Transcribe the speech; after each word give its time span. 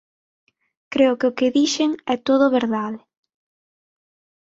Creo 0.93 1.13
que 1.19 1.29
o 1.29 1.35
que 1.37 1.53
dixen 1.57 1.91
é 2.13 2.15
todo 2.27 2.45
verdade. 2.57 2.99